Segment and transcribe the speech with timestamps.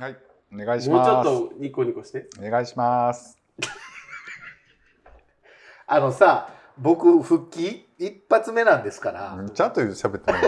[0.00, 0.16] はい、
[0.50, 1.28] お願いしもうちょっます。
[1.28, 2.26] とニコニコして。
[2.38, 3.38] お願いします。
[5.86, 10.46] あのさ僕復帰一発目なんですから、ちゃんと喋ってます？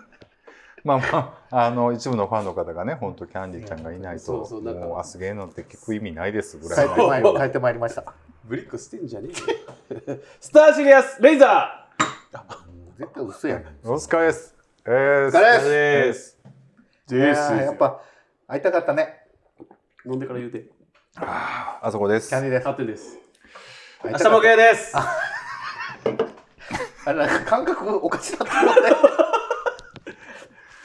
[0.84, 6.84] まあまあ、あの一部のファンの方がね、本当キャンディーちゃんがいないと、そうそうもうアスゲーノって聞く意味ないですぐ帰ら
[7.18, 8.04] い帰ってまいりました
[8.44, 9.28] ブリックしてんじゃね
[9.90, 10.18] えよ。
[10.40, 11.90] スターシリアスレイザ
[12.96, 14.56] 絶対嘘やねんお疲れです。
[14.86, 15.62] えー、お疲れー
[16.06, 16.38] です。
[17.10, 18.00] いやーやっぱ
[18.48, 19.20] 会いたかったね
[20.04, 20.66] 飲んでから言うて。
[21.18, 22.42] あそこですキャン。
[22.42, 23.18] ディーです勝手です。
[24.02, 24.92] 会いたかった明日もゲーです。
[24.96, 25.16] あ
[27.12, 28.96] れなんか感覚おかしなってるね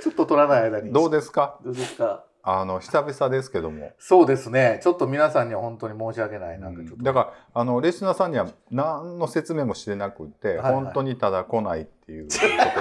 [0.04, 1.60] ちょっと取らない間にどうですか？
[1.64, 2.24] どうですか？
[2.44, 3.94] あの久々ですけども。
[4.00, 4.80] そうですね。
[4.82, 6.60] ちょっと皆さんには本当に申し訳ない。
[6.60, 10.74] なんかちょっと、だからあのレスナーさんには何の説明もしてなくて、はいはい。
[10.74, 12.32] 本当にただ来ないっていうこ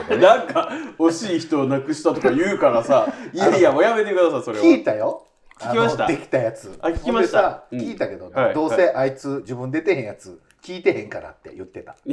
[0.05, 0.17] とで。
[0.17, 0.23] ね。
[0.27, 4.65] なんか惜しい人を亡くしたとか言うからさ、 いやいやもうやめてくださいそれは。
[4.65, 5.27] 聞いたよ。
[5.59, 6.07] 聞きました。
[6.07, 6.79] できたやつ。
[6.81, 7.65] あ聞きました。
[7.71, 11.97] 聞いたけど、はいどうせあいつ自分出てへんやつ聞いてへんからって言ってた。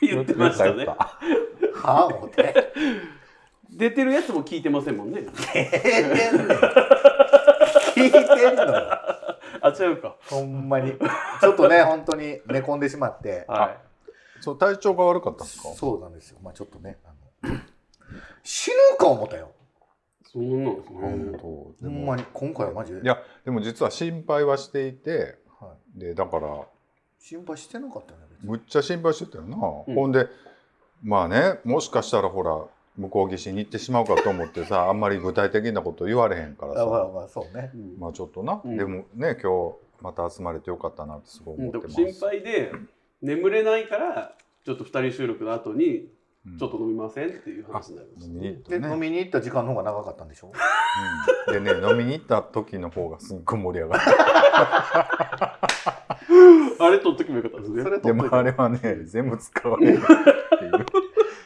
[0.00, 0.86] 言ってましたね。
[0.86, 0.96] は
[1.82, 2.72] あ思って
[3.70, 5.20] 出てるやつも聞いてませんもんね。
[5.20, 6.48] 聞いてんねん
[7.94, 8.88] 聞いてんのよ。
[9.60, 10.16] あ違うか。
[10.28, 10.92] ほんまに。
[11.40, 13.44] ちょっとね本当に寝込んでしまって。
[13.48, 13.76] は
[14.40, 15.68] そう体調が悪かったんですか？
[15.74, 16.38] そうなんですよ。
[16.42, 17.08] まあちょっとねあ
[17.48, 17.56] の
[18.42, 19.46] 死ぬか思ったよ。
[19.46, 20.28] い。
[20.30, 20.98] そうなんですね。
[21.00, 22.24] 本当ほんまに。
[22.32, 23.00] 今回はマジで。
[23.02, 26.62] いやでも実は心配はしていてはい、でだから
[27.18, 29.58] 心配してなかったよねむっちゃ心配してたよな、う
[29.90, 29.94] ん。
[29.94, 30.28] ほんで
[31.02, 32.64] まあねもしかしたらほら
[32.98, 36.82] 向こう岸に行ってしまうかと思ってさ あんまり具体的なこと言われへんからさ。
[36.82, 37.70] あまあまあそうね。
[37.74, 37.96] うん。
[37.98, 38.76] まあちょっとな、うん。
[38.76, 42.72] でもね今日また集まれてよかったなってすごいうん思ってます、心配で
[43.22, 44.32] 眠れないから
[44.64, 46.08] ちょっと二人収録の後に
[46.46, 46.58] うん。
[46.58, 50.52] ちょっと飲みませんっていう話になりまし飲みに行ったで、ね飲みに行った時間の方が長かったんでしょ？
[51.46, 51.64] うん。
[51.64, 55.58] でね 飲みに行った時の方がすっごい盛り上がるた。
[56.80, 57.82] あれ撮っとけばよかったですね。
[57.82, 57.90] そ。
[57.90, 60.86] れでともあれはね全部使われるっていう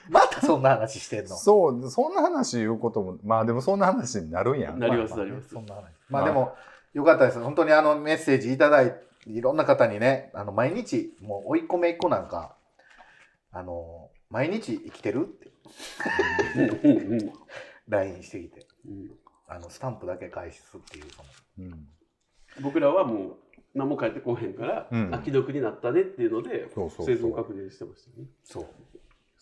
[0.10, 1.36] またそんな話してんの？
[1.36, 4.78] そうそんな話言うこともまあでもそんな話になるんやん。
[4.78, 5.48] なりますなります。
[5.50, 5.84] そんな話。
[6.08, 6.54] まあでも
[6.92, 7.40] よかったです。
[7.40, 12.56] 本当にあのメッセージいただいていろんな方にねあの毎日もう追い込めっ子なんか
[13.52, 15.52] あの毎日生きてるって。
[17.88, 18.66] LINE してきて。
[18.86, 19.10] うん。
[19.48, 21.04] あのスタンプだけ返すっていう
[21.58, 21.88] うん。
[22.62, 23.36] 僕らはもう
[23.74, 25.14] 何も返ってこへんから、うん。
[25.14, 27.16] あ既読になったねっていうのでそうそうそう。
[27.16, 28.30] 生存確認してましたよね。
[28.44, 28.66] そう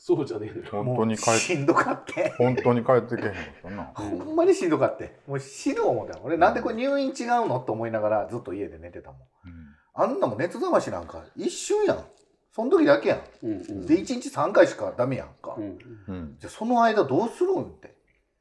[0.03, 0.85] そうじゃねえのよ。
[0.85, 2.33] 本当に帰っしんどかって。
[2.39, 3.85] 本当に帰ってけへんかったな。
[3.95, 5.21] ほんまにしんどかって。
[5.27, 7.61] もう死ぬ思った俺なんでこれ入院違うの？
[7.61, 9.21] と思いながらずっと家で寝てたもん。
[9.21, 9.77] うん。
[9.93, 12.05] あんなもん熱冷ましなんか一瞬やん。
[12.51, 13.21] その時だけやん。
[13.43, 13.87] うんうん。
[13.87, 15.79] で1日3回しかダメやんか、うん
[16.09, 16.37] うん。
[16.41, 17.95] じゃあその間どうするんって。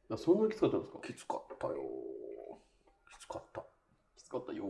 [0.10, 1.00] あそんなきつかったんですか？
[1.06, 1.74] きつかったよ
[3.12, 3.62] きつかった。
[4.18, 4.64] きつかったよ。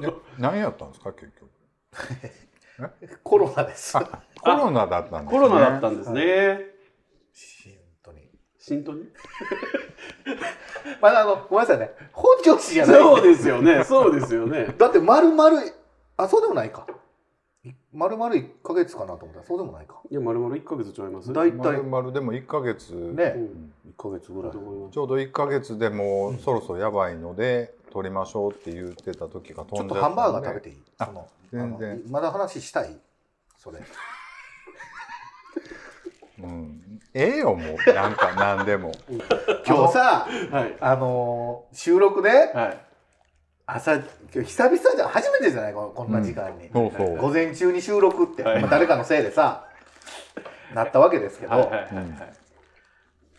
[0.00, 1.50] いや何やったんですか結局
[3.22, 3.96] コロナです。
[3.96, 5.38] あコロナだったんですね。
[5.38, 6.60] コロナだったんですね。
[7.32, 7.78] し
[8.68, 9.04] 本当に
[11.00, 11.90] まああのごめんなさいね。
[12.12, 13.00] 本調子じゃない。
[13.00, 13.84] そうですよね。
[13.84, 14.74] そうですよね。
[14.78, 15.62] だって丸々
[16.16, 16.86] あそうでもないか
[17.68, 20.00] い丸々1ヶ月かなと思ったらそうでもないか。
[20.10, 21.32] いや、まるまる1ヶ月ちゃいます？
[21.32, 23.34] だいまるまるでも1ヶ月、ね。
[23.36, 24.52] うん1ヶ月ぐらい。
[24.52, 30.12] ちょうど1ヶ月でもうそろそろやばいので取りましょうって言ってた時がちょっ飛んじゃったんで。
[30.12, 30.82] とハンバーガー食べていい？
[30.98, 32.02] あその全然。
[32.10, 32.96] まだ話したい？
[33.58, 33.78] それ。
[36.40, 37.92] うん、ええよもう。
[37.92, 38.92] なんか何でも。
[39.66, 40.76] 今日さはい。
[40.80, 42.87] あのー収録ではい。
[43.70, 45.74] 朝今日久々じゃ初めてじゃない？
[45.74, 48.62] このこんな時間に、そうそう、午前中に収録って、はい。
[48.62, 49.66] まあ、誰かのせいでさ
[50.74, 52.14] なったわけですけど、はいはいはいはい。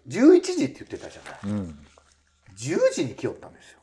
[0.07, 1.53] 11時って言ってたじゃない。
[1.53, 1.79] うん。
[2.56, 3.79] 10時に来よったんですよ。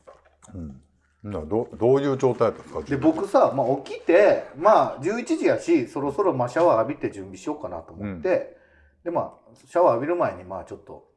[0.54, 0.80] うん。
[1.24, 2.82] などどういう状態だったんですか？
[2.82, 8.56] で僕さ、まあ、起きてまあ11時やしそろそろまあシャワー浴びて準備しようかなと思って、
[9.02, 11.08] でまあシャワー浴びる前にまあちょっと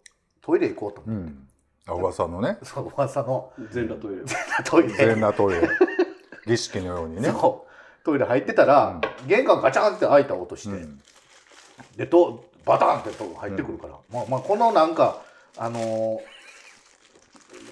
[0.42, 1.49] トイレ行こうと思って、うん
[1.90, 2.58] あ噂のね。
[2.64, 3.52] その噂の。
[3.72, 4.24] 全裸トイレ。
[4.64, 4.90] トイレ。
[4.90, 5.70] 全裸トイレ。
[6.46, 7.30] 儀式のようにね。
[7.34, 8.06] そう。
[8.06, 11.02] トイレ入ってたら、玄関ガチャンって開いた音して、うん。
[11.96, 15.22] でとバタンってと入ってくるから、まあまあこのなんか
[15.58, 16.20] あのー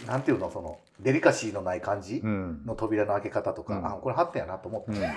[0.08, 2.64] なんていうのそのデリカシーのない感じうん。
[2.66, 3.86] の扉の開け方とか、うん。
[3.86, 5.04] あこれ貼ってんやなと思って、うん。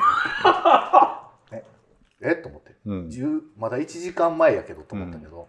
[2.22, 2.32] え？
[2.32, 3.08] っと思って、うん。
[3.08, 5.48] 10まだ1時間前やけどと思ったけど、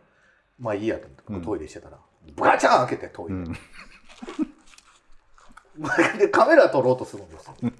[0.59, 1.23] まあいいやと思って。
[1.33, 1.41] うん。
[1.41, 1.97] トイレしてたら、
[2.37, 3.53] ガチャン開けてトイレ、うん。
[6.19, 7.53] でカメラ撮ろうとするんですよ。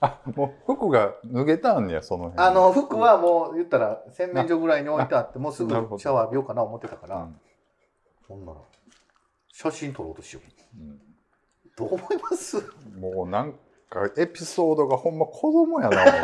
[0.00, 2.42] あもう服が脱げたんやその辺。
[2.42, 7.40] あの服はもう言ったら洗面所ぐらいに置いてあってもうすぐシャワー浴びようかな思ってたから、うん。
[8.28, 8.58] ほんなら
[9.52, 10.40] 写真撮ろうとしよ
[10.76, 10.78] う。
[10.78, 11.00] うん。
[11.76, 12.62] どう思います？
[12.98, 13.52] もうなん
[13.88, 16.20] かエピソードがほんま子供やな思って、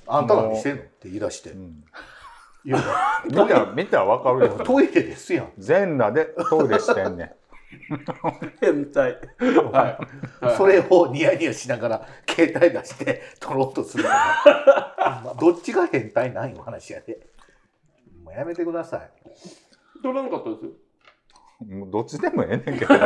[0.06, 0.82] あんた何してんの？
[0.82, 1.50] って言い出して。
[1.50, 1.84] うん
[2.66, 2.78] いや
[3.26, 4.58] 見たら見たらわかるよ。
[4.64, 5.52] トイレですやん。
[5.58, 7.30] 全裸でトイレしてんねん。
[8.60, 9.18] 変態。
[9.72, 9.98] は
[10.42, 14.04] い、はい、それをニヤニヤしながら携帯出して撮ろうとする
[15.40, 17.26] どっちが変態なんいう話やで。
[18.24, 19.10] もうやめてください。
[20.02, 20.70] 取らなかったんですよ。
[21.78, 22.94] もうどっちでもええねんけど。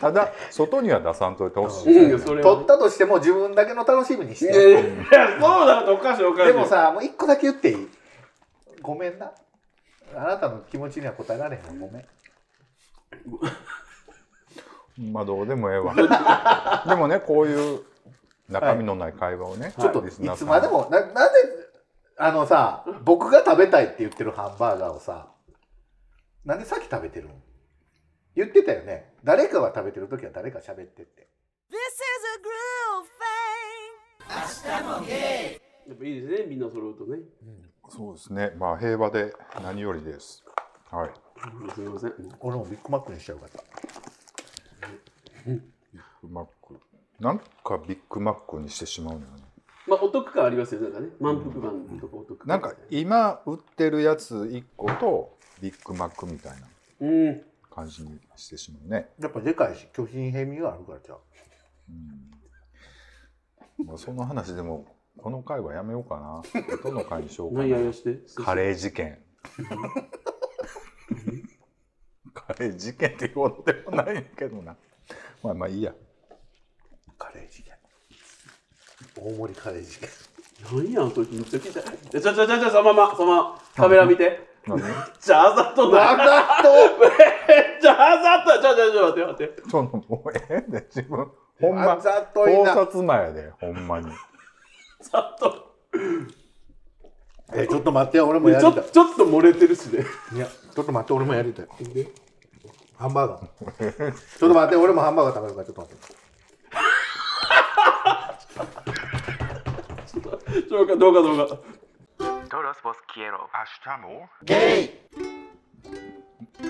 [0.00, 4.52] ただ外には出さんといてほしい、撮ったとしても自分だけの楽しみにして。
[4.52, 6.52] いやいやそうだとおかしいおかしい。
[6.52, 7.88] でもさもう一個だけ言っていい？
[8.84, 9.32] ごめんな。
[10.14, 11.62] あなたの気持ちには答えられへん。
[11.80, 12.04] わごめん。
[15.12, 15.94] まあどうでもええわ。
[16.86, 17.82] でもねこういう
[18.48, 21.40] 中身のない会話をね、ちょっといつまでもななんで
[22.18, 25.32] あのさ僕が食べたいって言ってるハンバーガーをさ
[26.44, 27.34] なんでさっき食べてるの
[28.36, 29.14] 言ってたよね。
[29.24, 31.28] 誰かが食べてる時は誰か喋ってって。
[31.70, 33.24] This is a groove thing.
[35.88, 37.18] やっぱいいですねみんな揃うとね
[37.88, 38.52] そうですね。
[38.58, 39.32] まあ平和で
[39.62, 40.44] 何よりです。
[40.90, 41.10] はい。
[41.74, 42.12] すみません。
[42.40, 43.58] 俺もビッグマックにしちゃうかった
[45.46, 45.60] ビッ
[46.22, 46.78] グマック。
[47.20, 49.42] なんかビッグマックにしてしまうのよね。
[49.86, 51.08] まあお得感ありますよなんかね。
[51.20, 52.48] 満腹感とかお得感。
[52.48, 56.66] なんか今売ってるやつ1個とビッグマックみたいな
[57.00, 61.18] うん感じにしてしまうね、やっぱでかいし巨人兵味があるからじゃあ
[61.88, 63.86] うん。
[63.86, 64.86] まあ、その話でも
[65.18, 66.42] この回はやめようかな。
[66.82, 69.22] どの回にしようか何やしてカレー事件。
[72.34, 74.76] カレー事件って言おうでもないんだけどな。
[75.42, 75.94] まあまあいいや。
[77.16, 77.74] カレー事件。
[79.16, 80.08] 大盛りカレー事件。
[80.72, 81.82] 何やあの時めっちゃ聞いた。
[81.82, 84.52] ちょちょちょちょそのままそのままカメラ見て。
[84.66, 84.80] 何？
[85.20, 86.16] じゃああざとない。
[86.16, 86.68] わざと？
[86.98, 87.10] めっ
[87.80, 88.62] ちゃあざとい。
[88.62, 89.70] ちょちょちょ待って待って。
[89.70, 91.30] そのもうええで自分。
[91.60, 92.74] ほんまあざといな。
[92.74, 94.10] 盗撮前やでほんまに
[95.10, 95.74] ざと。
[97.52, 98.84] えちょっと待って俺もいちりたい。
[98.90, 100.04] ちょっと漏れてるしね。
[100.34, 101.66] いやちょっと待って俺もやりたい。
[102.96, 104.12] ハンバーガー。
[104.38, 105.60] ちょっと待って俺もハンバーガー食べるか。
[105.60, 106.14] らちょっと待って。
[110.70, 111.58] どうかどうかどうか
[112.48, 113.48] Todos vos quiero.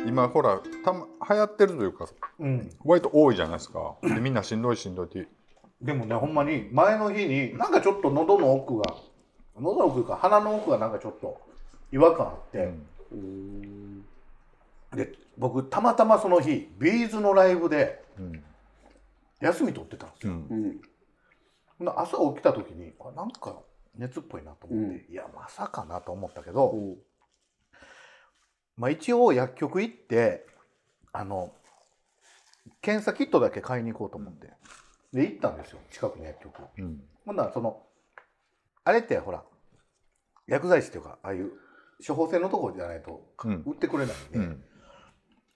[0.07, 2.09] 今ほらたま流行ってるというか
[2.39, 5.29] うん割と多いじゃないですかでみんなしんどいしんどいって
[5.81, 8.85] でもねほんまに前の日になんかちょっと喉の奥が
[9.59, 11.41] 喉の奥か鼻の奥がなんかちょっと
[11.93, 12.73] 違和感あって、
[13.13, 14.05] うん。
[14.95, 18.43] で僕たまたまその日ビーズのライブでうん。
[19.41, 20.81] 休み取ってたんですよ、うん。
[21.97, 23.59] 朝起きた時にあなんか
[23.97, 26.97] 熱っぽいなと思って、いやまさかなと思ったけど、うん。
[28.77, 30.47] まあ、一応薬局行って
[31.13, 31.53] あの
[32.81, 34.49] 検査キットだけ買いに行こうと思って
[35.15, 36.63] で行ったんですよ近くの薬局。
[36.79, 37.01] うん。
[37.25, 37.83] ほんならその
[38.85, 39.43] あれってほら
[40.47, 41.53] 薬剤師っていうかああいう
[42.07, 43.63] 処方箋のところじゃないとうん。
[43.67, 44.65] 売ってくれないんで、うん。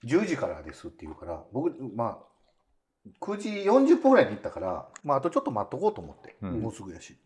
[0.05, 2.29] 10時からですって言うから僕まあ
[3.21, 7.17] 9時40分ぐらいに行ったから、まあ、あとちょっと待っとこうと思って、うんもうすぐやし。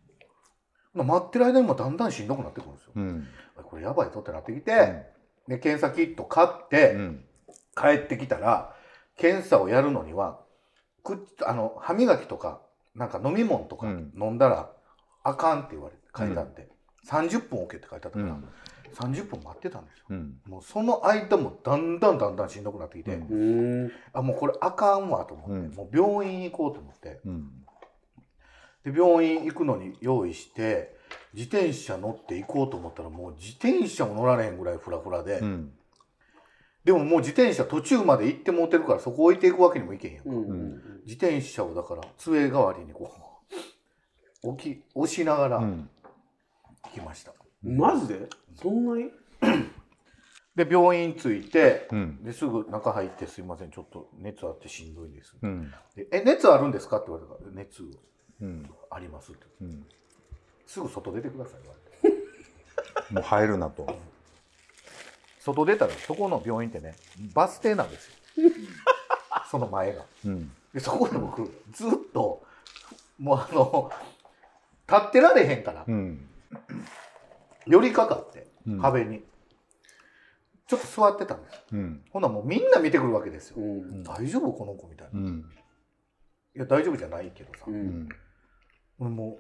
[0.94, 3.28] 待ってる間にもだんだんしんどくなってくるんですよ、うん。
[3.64, 5.08] これやばいぞってなってきて、
[5.48, 7.26] で検査キット買って、うん。
[7.76, 8.76] 帰ってきたら
[9.18, 10.43] 検査をやるのには
[11.04, 12.62] くあの歯磨きとか
[12.96, 14.14] なんか飲み物とかうん。
[14.20, 14.70] 飲んだら
[15.24, 16.68] あかんって言われて書いてあって、
[17.08, 18.48] 30分 OK って書いてあったから、うん。
[18.94, 20.06] 30分待ってたんですよ。
[20.10, 20.38] うん。
[20.48, 23.84] もうその間もだんだんだんだんしんどくなってきて、うん。
[23.84, 25.76] うんあもうこれあかんわと思って、うん。
[25.76, 27.20] もう病院行こうと思って。
[27.26, 27.50] うん。
[28.84, 30.98] で病院行くのに用意して
[31.34, 35.72] 自転車乗って行こうと思ったらもう自転車も乗られへんぐらいフラフラで、うん
[36.84, 41.02] でももう自転車途中まで行ってもうてるからそこ置いていくわけにもいけへんやんか、うん。
[41.06, 43.10] 自転車をだから杖代わりにこ
[44.44, 45.90] う置き押しながら行うん。
[46.94, 48.28] きました、マジで？
[48.56, 49.12] そんなに？
[50.56, 52.24] で病院着いてうん。
[52.24, 55.72] ですぐ中入って「すいませんちょっと熱あってしんどいです」うん。
[55.96, 57.82] でえ熱あるんですか?」って言われたから「熱
[58.42, 58.70] うん。
[58.92, 59.46] あります」って。
[59.62, 59.86] うん。
[60.68, 63.14] すぐ外出てください言われて。
[63.14, 63.88] もう入るなと
[65.44, 66.96] 外出たらそこの病院ってね
[67.34, 68.14] バス停なんですよ。
[69.52, 70.06] その前が。
[70.26, 70.52] うん。
[70.74, 72.44] でそこで僕ずっと
[73.20, 73.92] もうあの
[74.88, 76.30] 立ってられへんからうん。
[77.68, 78.82] 寄りかかってうん。
[78.82, 79.22] 壁に、
[80.68, 81.64] ちょっと座ってたんです。
[81.74, 82.06] うん。
[82.12, 84.04] ほなもうみんな見てくるわけですよ、うん。
[84.04, 85.50] 大丈夫この子みたいな、いうん。
[86.54, 87.66] や大丈夫じゃないけどさ。
[87.68, 88.08] う、うん
[89.00, 89.16] ん。
[89.16, 89.38] も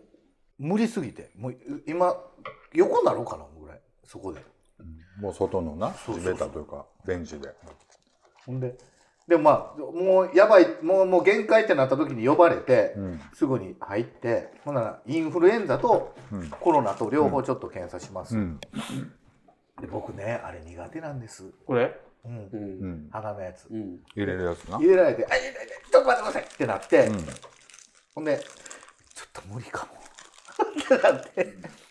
[0.60, 1.32] う無理すぎて。
[1.38, 1.56] もう
[1.88, 2.14] 今
[2.74, 3.82] 横なろうかなぐらい。
[4.04, 4.44] そこで
[5.20, 7.54] もう外のな地べたというかベンチで。
[8.46, 8.76] ほんで
[9.28, 13.22] でもまあもうやばいもうもう限界ってなった時に呼ばれて、うん。
[13.34, 16.50] すぐに入ってほんならインフルエンザとうん。
[16.50, 18.60] コロナと両方ちょっと検査します、うん。
[19.80, 21.98] で僕ねあれ苦手なんです、これ？
[22.26, 22.38] うん。
[22.38, 23.10] う、うんん。
[23.12, 23.68] 鼻のやつ。
[23.70, 24.00] うん。
[24.16, 24.78] 入れるやつな？
[24.78, 27.26] 入れられて「あいやいやいやちょっと待ってください」ってなって、うん。
[28.16, 28.40] ほんで
[29.16, 29.94] 「ちょっと無理かも」
[30.84, 31.54] ってなって「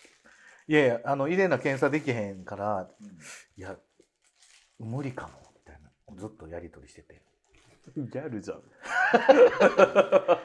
[0.67, 2.89] いやいやあの入れな検査できへんから、
[3.57, 3.75] いや
[4.79, 5.89] 無理かも」みたいな。
[6.15, 7.21] ずっとやり取りしてて。
[7.97, 8.63] ギャルじゃん。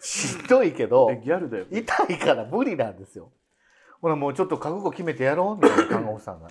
[0.00, 1.66] しんどいけどえギャルだよ。
[1.70, 3.32] 痛いから無理なんですよ。
[4.00, 6.48] ほらもうちょっと覚悟決めてやろうみたいな 看護婦さんが。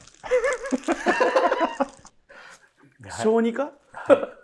[3.24, 3.71] 小児科？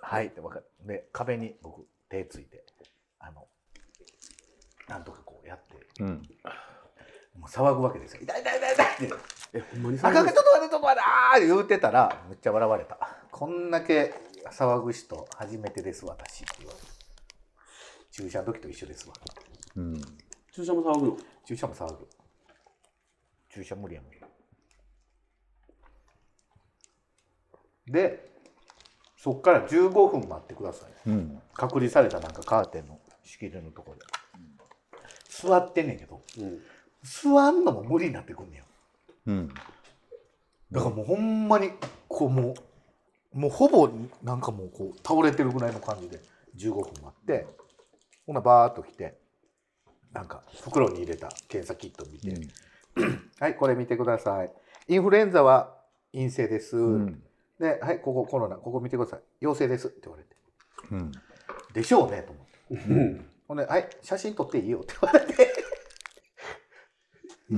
[0.01, 0.27] はい。
[0.27, 0.65] って分かる。
[0.85, 2.65] で壁に僕手ついて
[3.19, 3.47] あの
[4.87, 6.01] なんとかこうやって。
[6.01, 6.21] うん
[7.43, 8.21] もう騒ぐわけですよ。
[8.23, 9.15] 痛い痛い痛い痛いって。
[9.53, 12.97] えほんまにあかちょっと待ってちょっと待ってあー言うてたらめっちゃ笑われた。
[13.31, 14.13] こんだけ
[14.49, 16.85] 騒ぐ人初めてです私って言われて。
[18.11, 19.15] 注射の時と一緒ですわ。
[19.75, 20.01] うん。
[20.53, 21.17] 注射も騒ぐの？
[21.45, 22.07] 注射も騒ぐ。
[23.49, 24.11] 注射無理やもん
[27.91, 28.31] で
[29.17, 31.09] そっから15分待ってください。
[31.09, 31.41] うん。
[31.53, 34.05] 隔離されたなんかカーテンの仕切りのところで
[35.27, 36.21] 座ってんねんけど。
[36.39, 36.61] うん
[37.03, 38.63] 座んのも無理になってくんね
[39.27, 39.53] うん。
[40.71, 41.71] だからもうほんまに
[42.07, 42.53] こうも
[43.33, 43.89] うもうほぼ
[44.23, 46.19] なんかもうこう倒れてるぐらいの感じで
[46.57, 47.47] 15分待って
[48.25, 49.17] ほなバーっと来て
[50.13, 52.47] なんか袋に入れた検査キット見て、
[53.39, 54.51] はいこれ見てください。
[54.87, 55.75] インフルエンザは
[56.11, 57.23] 陰性です、うん。
[57.59, 59.21] ではいここコロナここ見てください。
[59.41, 60.35] 陽性ですって言われて。
[60.91, 61.11] うん。
[61.73, 62.93] でしょうねと思って。
[62.93, 63.25] うん。
[63.47, 65.52] ほんで、はい、写真撮っていいよって言われて、うん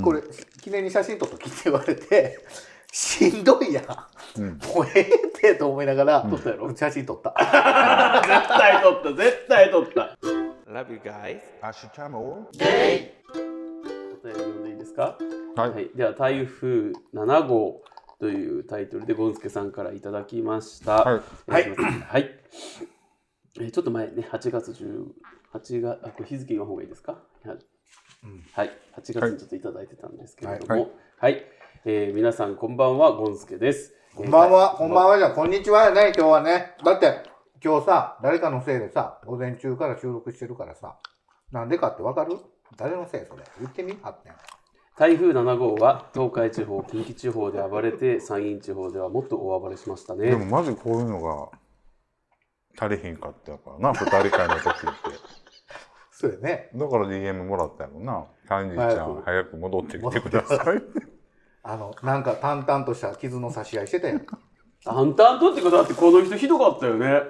[0.04, 0.22] これ、
[0.62, 2.40] 記念に写真撮っときって言われて、
[2.92, 4.42] しんどいやん。
[4.42, 4.48] うん。
[4.76, 6.76] もうええってと思いながら、撮ったやろ。
[6.76, 7.34] 写真撮った。
[8.26, 10.18] 絶対取った絶対取った。
[10.68, 11.40] Love you guys.
[11.62, 15.18] アシュチャムお便り読んでいいですか？
[15.56, 17.82] はい、はい、では台風7号
[18.20, 21.04] というタイトルでゴンスケさんからいただきました。
[21.04, 21.22] はい。
[21.48, 21.82] えーす。
[21.82, 21.84] い。
[22.02, 22.40] はい。
[23.58, 25.06] えーちょっと前ね、8月10、
[25.54, 27.18] 8月、あ、これ日付言わん方がいいですか？
[28.54, 30.88] はい、はい、8月にちょっといただいてたんですけれども、は
[31.20, 31.38] はいい、
[31.86, 33.94] えー皆さんこんばんは、ゴンスケです。
[34.16, 36.76] こんばんは、えーこんばんはじゃ、こんにちはやね、今日はね。
[36.84, 37.24] だって、
[37.64, 40.98] 今日さ、誰かのせいでさ、午前中から収録してるからさ、
[41.52, 42.38] なんでかってわかる？
[42.78, 43.44] 誰のせいそれ？
[43.60, 43.98] 言ってみ。
[44.98, 50.30] 台風7号は東海地方、近畿地方で暴れて、山陰地方ではもっと大暴れしましたね。
[50.30, 51.50] でもマジこういうのが
[52.80, 54.78] 足りひんかったやからな二人会の時って
[56.18, 56.70] そうやね。
[56.74, 60.82] だから DM もらったやろな「カンジちゃ早くん早く戻ってきてください」
[61.64, 64.26] あの、なんか淡々とした傷の差し合いしてたやん。
[64.86, 67.22] 淡々とってことだってこの人ひどかったよね。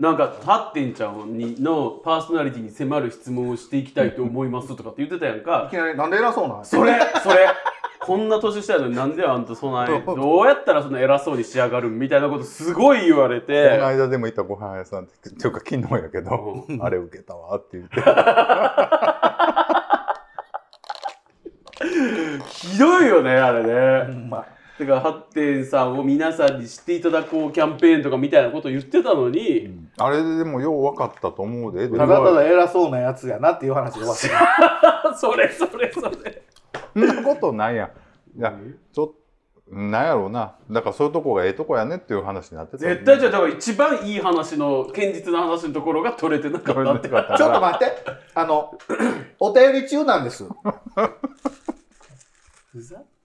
[0.00, 6.64] なんかハッテンちゃんにのパーソナリティに迫る質問をしていきたいと思いますとかって言ってたやんいかきなり、なんで偉そうなん？
[6.64, 7.46] それそれ
[8.04, 17.94] こんな年下やのになんであんたそんなどうやったらそんな偉そうに仕上がるんみたいなことすごい言われこての間でも行ったご飯屋さんっていうか昨日やけどうあれ受けたわって言って。
[22.46, 24.12] ひどいよねあれね。
[24.12, 24.46] ほんま。
[24.78, 34.34] だからハッテンさんを皆さんに知っていただこうキャンペーンとかみたいなことを言ってたのに、あれでもよう分かったと思うででただただ偉そうなやつやなっていう話で終わってる。
[35.16, 36.42] それそれそれ
[36.94, 37.90] そんなことないや
[38.36, 38.38] ん。
[38.38, 38.52] いや
[38.92, 39.24] ちょっと
[39.70, 40.56] なんやろうな。
[40.70, 42.78] だからそういうとこがええとこやねっていう話になってた。
[42.78, 47.08] 絶対じゃあだから一番いい話の堅実な話のところが取れてなかったって。
[47.08, 47.96] ちょっと待って。
[48.34, 48.78] あの、
[49.40, 50.46] お便り中なんです。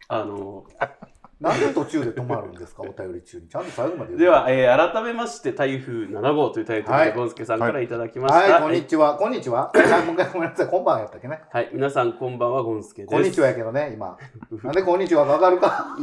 [0.08, 0.66] あの
[1.40, 3.48] なんで途中で止まるんですか、 お便り中に。
[3.48, 9.16] ちゃんと最後まで言うでは、えー改めまして台風7号というタイトルはいでゴンスケさんからいただきました、はい、こんにちは。
[9.16, 9.72] こんにちは。
[9.76, 10.68] あもう一回ごめんなさい。
[10.68, 11.42] こんばんはやったっけね。
[11.52, 14.18] はい、皆さんこんばんはゴンスケですこんにちはやけどね、今。
[14.64, 15.96] なんでこんにちはかわかるか？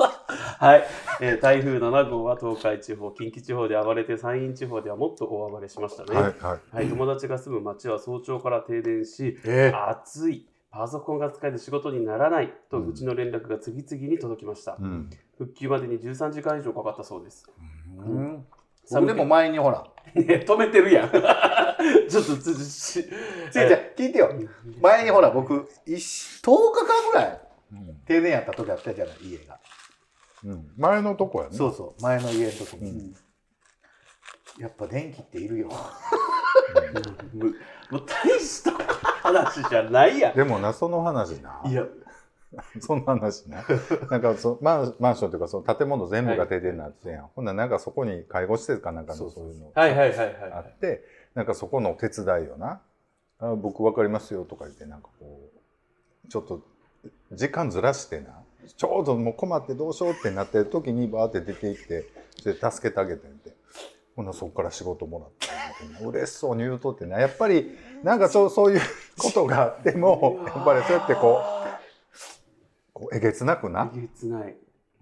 [0.00, 0.24] さ
[0.58, 0.84] はい、
[1.20, 15.10] えー台風7号は東海地方近畿地方で暴れて山陰地方ではもっと大暴れしましたねはいはいはい、友達が住む町は早朝から停電しえ暑いパソコンが使えて仕事にならないとうちの連絡が次々に届きました、うん。
[15.36, 17.44] 復旧までに13時間以上かかったそうです。
[17.98, 18.46] うん。
[18.90, 19.84] 僕でも前にほら。
[20.14, 21.10] ね止めてるやん。
[21.10, 23.00] ちょっとつし。
[23.00, 24.30] 違う違う、聞いてよ。
[24.80, 25.96] 前にほら、僕、一
[26.42, 27.40] 10日間ぐらい
[28.06, 29.58] 停電やった時あったじゃない、家が。
[30.44, 30.72] うん。
[30.76, 31.56] 前のとこやね。
[31.56, 32.90] そうそう、前の家の時に。
[32.90, 33.14] うん
[34.60, 35.68] やっぱ電気っているよ。
[35.68, 35.74] も
[37.34, 37.44] う
[37.94, 38.72] もう大した
[39.22, 41.84] 話じゃないやんでもなその話ないや
[42.80, 43.64] そんな話ね。
[44.10, 47.26] なんかそマンマンションというかその建物全部が停電になってたやん。
[47.34, 52.80] ほんならなんかそこに介護施設かなんかのそういうのはいはいはいはいあはって、なんかそこの手伝いをな、
[53.38, 55.50] あ僕わかりますよとか言って、なんかこ
[56.26, 56.60] う、ちょっと
[57.32, 58.42] 時間ずらしてな、
[58.76, 62.04] ちょうどもう困ってどうしようってなってる時にバーって出て行って、
[62.40, 63.59] それで助けてあげてんて。
[64.16, 65.30] ほんならそこから仕事もらっ
[65.98, 68.80] た嬉しそうに言うとってな、やっぱりなんかそうそういう
[69.18, 71.50] ことがあっても、やっぱりそうやってこう、
[72.92, 73.98] こうえげつなくな、い。
[73.98, 74.56] えげつない。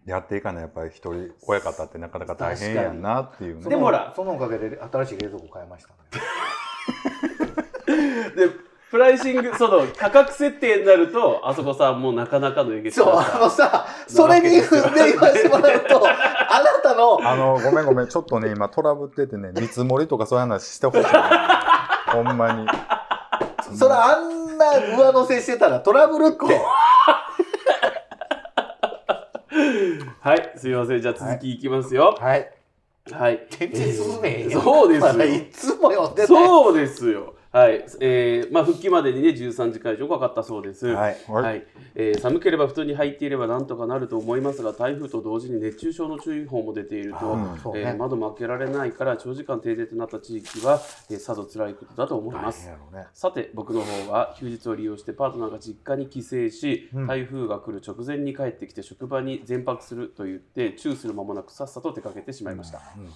[0.06, 0.62] やっていかない。
[0.62, 5.96] やっぱり一人親方ってなかなか大変やんなっていうねでもほらそのおかげで新しい冷蔵庫買いましたね。
[8.36, 8.48] で、
[8.90, 21.88] プライシング、その価格設定になると、あそこさんもうなかなかのえげつそうなあのさそれに踏んで言わせてもらうとあなたのあの、ごめんごめん、ちょっとね、今トラブっててね、見積もりとかそういう話してほしいな。
[22.12, 22.66] ほんまに。
[23.76, 26.38] それあんな上乗せしてたらトラブルって
[30.20, 31.02] はい、すいません。
[31.02, 32.16] じゃあ続きいきますよ。
[32.18, 32.50] はい
[33.12, 33.46] はい。
[33.50, 37.34] 全然進めへんよそうですよいつも読んでそうですよ。
[37.50, 37.84] はい。
[38.00, 40.86] えー、まあ、復帰までにね、13時間以上かかったそうです。
[40.86, 41.16] はい。
[41.28, 41.44] はい。
[41.44, 52.68] はいえー寒ければ布団に入っていればなんとかなると思いますが台風と同時に熱中症の注意報も出ていると、うんねえー窓も開けられないから長時間停電となった地域は、えーさぞ辛いことだと思い大ます。
[52.68, 53.06] ね。
[53.14, 57.06] さて僕の方は休日を利用してパートナーが実家に帰省し、うん。
[57.06, 63.08] 台風が来る直前に帰ってきて職場に全泊すると言ってチューする間もなくさっさと出かけてしまいました、うん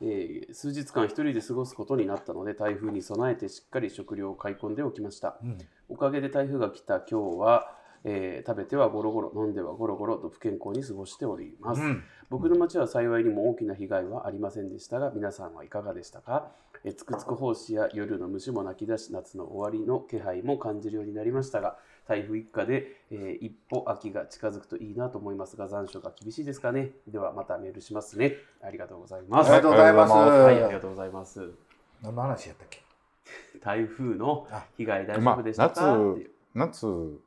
[0.00, 5.36] えー数日間一人で過ごすことになったので台風に備えてしっかり食料を買い込んでおきました。
[5.42, 5.58] うん。
[5.88, 12.02] おかげで台風が来た今日は、えー食べてはゴロゴロ飲んではゴロゴロと不健康に過ごしております、うん。
[12.30, 16.50] 僕の町は幸いにも大きな被害はありませんでしたが皆さんはいかがでしたか？
[16.82, 21.76] えーつくつく胞子や夜の虫も泣き出し夏の終わりの気配も感じるようになりましたが
[22.10, 26.90] 台風一過で、えー一歩秋が近づくといいなと思いますが残暑が厳しいですかね。
[27.06, 28.34] ではまたメールしますね。
[28.60, 29.52] ありがとうございます。
[29.52, 30.12] ありがとうございます。
[30.12, 31.52] はいありがとうございます。
[32.02, 32.82] 何の話やったっけ？
[33.60, 34.64] 台風のあ。
[34.76, 35.96] 被害大丈夫でしたか、まあ
[36.52, 36.80] 夏、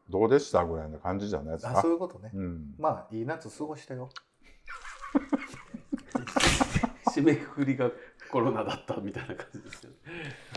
[0.10, 1.80] どうでしたぐらいの感じじゃないですか。
[1.80, 1.92] あそう。
[1.92, 2.32] いうことね。
[2.34, 2.76] うん。
[2.78, 4.10] まあいい夏過ごしたよ。
[7.16, 7.90] 締めくくりが
[8.34, 9.98] コロナだったみたいな感じですよね。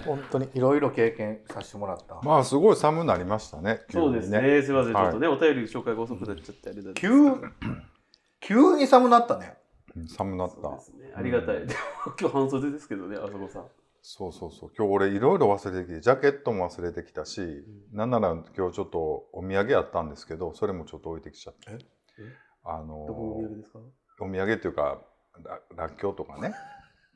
[0.06, 3.82] 本当にいろいろ経験させてもらったまあ、すごい寒くなりましたね。
[3.90, 4.62] 急にそうですね。
[4.62, 7.10] すみません、ちはいょっとね、お便り紹介が遅くなっちゃってあれだ急
[8.40, 9.58] 急に寒なったね
[9.94, 10.80] うん寒なったそうで。
[10.80, 11.12] すね。
[11.14, 11.66] ありがたい。
[11.66, 11.70] でも
[12.18, 13.66] 今日半袖ですけどね、あそこさん。
[14.00, 14.70] そうそうそう。
[14.74, 21.78] 今日俺いろいろ忘れてきて、ジャケットも忘れてきたし、なんなら今日ちょっとお土産あったんですけど、それもちょっと置いてきちゃってえ？
[22.20, 22.32] え
[22.64, 23.78] あのどこのお土産ですか？
[24.20, 25.02] お土産っていうか、
[25.76, 26.54] ららっきょうとかね、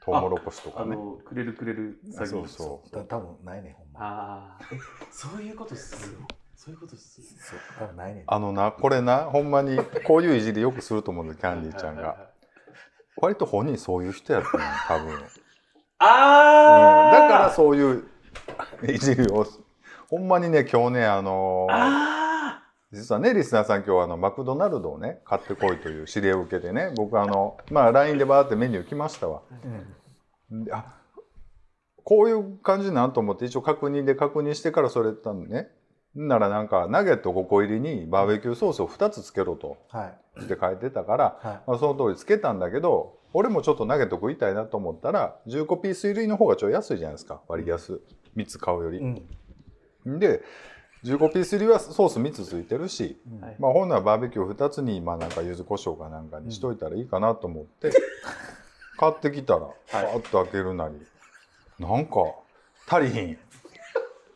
[0.04, 0.94] トウモロコシとかね。
[0.94, 2.26] あの、くれるくれる詐欺。
[2.26, 4.78] そうそうた多分ないねほんまああ、え、
[5.10, 6.18] そういうことっすよ。
[6.56, 7.26] そういうことっすよ。
[7.40, 12.02] そう多分ないねあのな、これな、ほんまにこういういじりよくすると思うんだキャンディーちゃんが。
[12.02, 12.30] はいはいはい。
[13.22, 15.14] 割と本人そういう人やったのよ、多分。
[15.14, 15.20] うん
[16.02, 18.04] ああ、だからそういう
[18.88, 19.46] いじりを。
[20.08, 22.19] ほんまにね、今日ね、あのーあ
[22.92, 29.42] 実はね、リスナーさん今日はあのマクドナルドをね、買ってこいという指令を受けてね、僕あの、まあ LINE でバーってメニュー来ましたわ。
[30.50, 30.64] うん。
[30.64, 30.96] であ
[32.02, 35.68] こういう感じなんと思って一応確認で確認してからそれたのね。
[36.16, 40.42] ならなんかナゲット5個入りにバーベキューソースを2つつけろとはい。
[40.42, 41.60] って書いてたから、はい。
[41.68, 47.40] まあ、その通りつけたんだけど俺もちょっとナゲット食いたいなと思ったら10個ピース入りの方がちょい安いじゃないですか。
[47.46, 48.00] 割安。
[48.36, 48.98] 3つ買うより。
[48.98, 50.18] うん。
[50.18, 50.42] で
[51.04, 53.56] 15ピース入りはソース3つついてるし、うんはい。
[53.58, 57.90] まあ、ほんならバーベキュー2つにまあなんか柚子胡椒かなんかにしといたらいいかなと思って、
[58.98, 59.60] 買ってきたら
[59.90, 60.94] パーッと開けるなり、
[61.78, 62.12] なんか
[62.86, 63.38] 足りひん。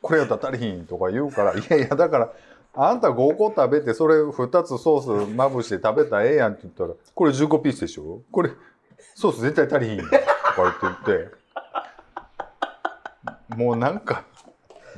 [0.00, 2.32] これやったら足りひんとか言うからいやいやだから
[2.74, 8.22] あんた5個食べてそれ2つソースまぶして食べたらええやんって言ったらこれ15ピースでしょ？
[8.30, 8.50] これ
[9.14, 10.24] ソース絶対足りひんよとか
[10.82, 11.44] 言って言って。
[13.56, 14.24] もうなんか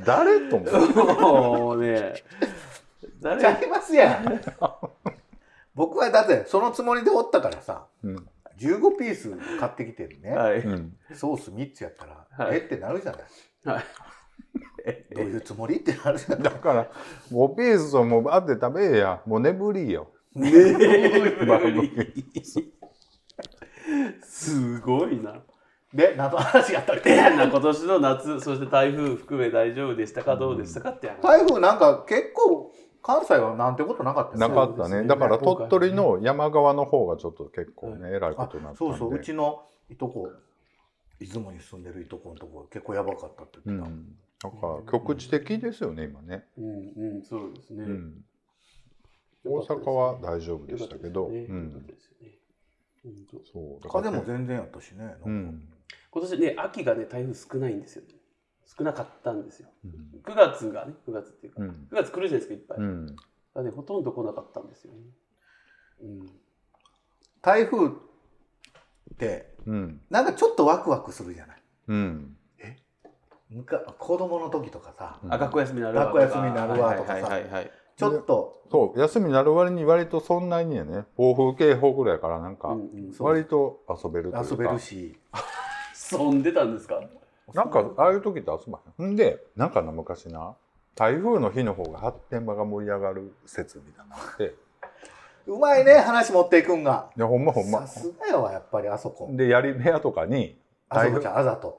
[0.04, 1.82] 誰と思う？
[1.82, 2.14] ね、
[3.20, 3.40] 誰？
[3.40, 4.40] ちゃいますやん。
[5.74, 8.28] 僕はだってそのつもりでおったからさうん。
[8.58, 10.60] 15ピース買ってきてるね、はい。
[10.60, 10.96] うん。
[11.14, 12.56] ソース3つやったら、はい。
[12.56, 13.22] えってなるじゃない。
[13.64, 13.84] はい。
[15.14, 15.76] どういうつもり？
[15.76, 16.42] ってなるじゃない。
[16.42, 16.90] だから
[17.30, 19.20] 5ピースをもうバって食べえや。
[19.26, 20.08] もう眠りよ。
[20.34, 22.64] ねバーベキュ
[24.22, 25.42] すごいな。
[25.96, 27.16] で何の話やったっけ？
[27.16, 30.90] 今年の夏、そして台風含め大丈夫でしたか、どうでしたか？
[30.90, 31.22] って話。
[31.22, 32.70] 台風なんか結構
[33.02, 35.04] 関西はなんてことなかったなよかったね。
[35.04, 38.96] だから鳥取の山側の方がちょっと結構ね、えらいこあとになったんで。
[38.98, 39.18] そうそう。
[39.18, 40.30] うちのいとこ
[41.18, 43.88] 出雲に住んでるいとこのとこ結構やばかったってう言って
[44.42, 47.84] た、から局地的ですよね今ね、うんうん、そうですね。
[47.84, 48.24] うん。
[49.46, 51.86] 大阪は大丈夫でしたけど、うん。
[53.52, 55.68] そうだから風も全然やったしねうん、
[56.10, 58.02] 今年ね秋がね台風少ないんですよ
[58.78, 59.68] 少なかったんですよ。
[59.84, 60.20] うん。
[60.24, 61.68] 9月がね9月っていうか、うん。
[61.90, 63.06] 9月来るじゃないですかいっぱい、うん。
[63.06, 64.98] ねほとんど来なかったんですよね。
[66.02, 66.26] うん。
[67.42, 67.90] 台風っ
[69.18, 70.00] てうん。
[70.10, 71.62] なんかちょっとワクワクするじゃない？
[71.88, 72.36] うん。
[73.48, 75.32] むか子供の時とかさうん。
[75.32, 77.40] あ学校休みになるわ学校休みになるわとかさ
[77.96, 83.28] ちょっとそう休みになる割に割とそんなにね暴風警報ぐらいからなんかうんうんそう。
[83.28, 84.48] 割と遊べるというか。
[84.50, 85.16] 遊べるし
[86.12, 87.00] 遊んでたんですか？
[87.54, 89.12] なんかああいう時って遊ばへん？
[89.12, 90.54] んでなんかな昔な
[90.94, 94.54] 台風の日の方が発展場が盛り上がる説みたいなのがあって。
[95.46, 97.08] うまいね話持っていくんが。
[97.16, 97.86] いやほんまほんま。
[97.86, 99.28] さすがやわやっぱりあそこ。
[99.30, 101.78] で槍部屋とかにあそこちゃんあざと。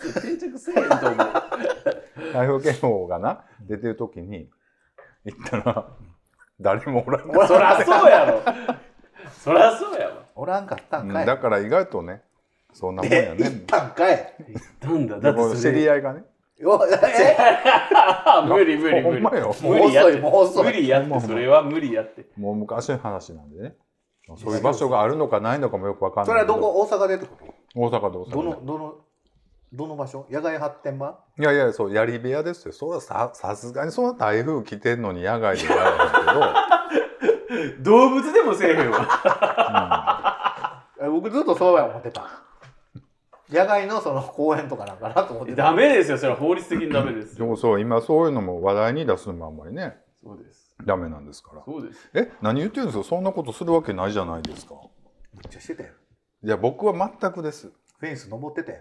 [0.00, 1.16] 定着せえへんと思う。
[2.32, 4.48] 台風警報がな出てる時に
[5.24, 5.86] 行ったら
[6.60, 8.42] 誰もおらんそらそうやろ。
[9.38, 10.22] そらそうやわ。
[10.34, 11.26] おらんかったんかい。
[11.26, 12.22] だから意外とね
[12.78, 14.34] そんなもんでや行っねたんかい
[14.82, 15.18] なんだ。
[15.18, 16.22] でも知だってそれり合いがね。
[16.64, 16.88] おえ？
[18.48, 19.22] 無理無理無理。
[19.22, 19.54] ほんまよ。
[19.62, 20.12] もう無理やって。
[20.12, 20.64] 遅いもう遅い。
[20.66, 22.26] 無理やってそれは無理やって。
[22.36, 23.74] もう昔の話なんでね。
[24.36, 26.80] そういう場所があるのかないのかもよくわかんそないけれはどこ？
[26.82, 27.80] 大阪でってこと？
[27.80, 28.32] 大阪で大阪で。
[28.32, 28.94] どのどの
[29.72, 30.26] どの場所？
[30.30, 31.18] 野外発展場？
[31.38, 32.72] いやいやそう槍部屋ですよ。
[32.72, 35.92] それはささすがにそんな台風来てんのに野外でやら
[37.80, 40.84] 動物でもせえへんわ。
[41.00, 42.26] え僕ずっとそうや思ってた
[43.50, 45.64] 野外のその公園とかなんかなと思ってた。
[45.64, 46.18] ダメですよ。
[46.18, 47.36] それは法律的にダメです。
[47.36, 50.74] でもそう今そういうのも話題に出すのもあんまりねそうです。
[50.84, 51.62] ダメなんですから。
[51.64, 52.10] そうです。
[52.14, 53.04] え何言ってるんですか？
[53.04, 54.74] そんなことするわけないじゃないですか。
[55.32, 55.90] めっちゃしてたよ。
[56.42, 57.72] いや僕は全くです。
[57.98, 58.78] フェンス登ってたよ。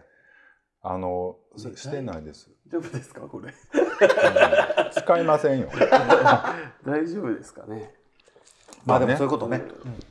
[0.87, 3.47] あのねしてないです、大丈夫ですかこれ？
[3.49, 4.91] うん。
[4.91, 5.69] 使いませんよ。
[6.85, 7.91] 大丈夫ですかね？
[8.85, 9.17] まあでもね。
[9.17, 9.63] そういうことね、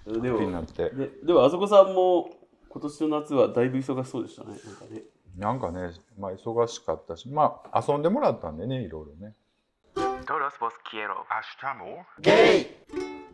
[0.04, 0.90] で気にもなって。
[0.90, 2.28] ででもあそこさんも
[2.74, 4.56] 今年の夏はだいぶ忙しそうでしたね。
[4.56, 5.02] なんかね。
[5.36, 9.34] なんかね、まあ、忙しかったしまあ遊んでもらったんでねいろいろね。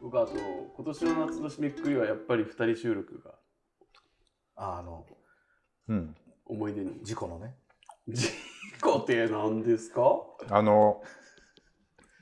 [0.03, 0.33] 僕あと
[0.76, 3.35] 今年の夏の締めくくりはやっぱり2人収録が
[4.57, 5.07] ああの
[5.88, 6.14] うん。
[6.46, 7.00] 思い出に。
[7.03, 7.55] 事故のね。
[8.09, 8.29] 事
[8.83, 10.03] 故って何ですか？
[10.50, 11.03] あの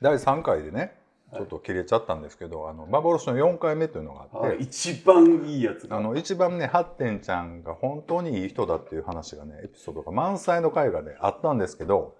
[0.01, 0.98] 第3回でね
[1.35, 12.15] ちょっと切れちゃったんですけど、あの幻の4回目というのがあって、あ一番いいやつがあの一番ねハッテンちゃんが本当にいい人だっていう話がねエピソードが満載の回がねあったんですけど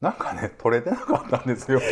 [0.00, 1.80] なんかね取れてなかったんですよ。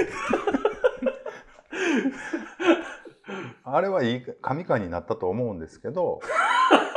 [3.64, 6.20] あれはいい神回になったと思うんですけど